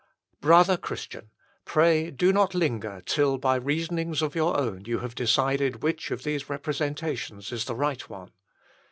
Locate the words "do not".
2.09-2.55